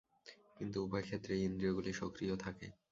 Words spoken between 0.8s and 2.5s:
উভয় ক্ষেত্রেই ইন্দ্রিয়গুলি সক্রিয়